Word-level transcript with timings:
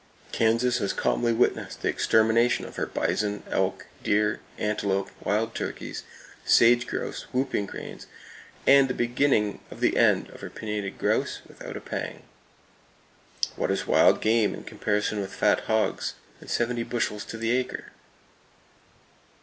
Kansas 0.31 0.79
has 0.79 0.93
calmly 0.93 1.31
witnessed 1.31 1.83
the 1.83 1.87
extermination 1.87 2.65
of 2.65 2.75
her 2.75 2.87
bison, 2.87 3.43
elk, 3.51 3.85
deer, 4.01 4.39
antelope, 4.57 5.11
wild 5.23 5.53
turkeys, 5.53 6.01
sage 6.43 6.87
grouse, 6.87 7.27
whooping 7.31 7.67
cranes, 7.67 8.07
and 8.65 8.87
the 8.87 8.95
beginning 8.95 9.61
of 9.69 9.79
the 9.79 9.97
end 9.97 10.27
of 10.31 10.41
her 10.41 10.49
pinnated 10.49 10.97
grouse, 10.97 11.41
without 11.47 11.77
a 11.77 11.81
pang. 11.81 12.23
What 13.55 13.69
is 13.69 13.85
wild 13.85 14.21
game 14.21 14.55
in 14.55 14.63
comparison 14.63 15.21
with 15.21 15.35
fat 15.35 15.59
hogs, 15.69 16.15
and 16.39 16.49
seventy 16.49 16.81
bushels 16.81 17.23
to 17.25 17.37
the 17.37 17.51
acre! 17.51 17.91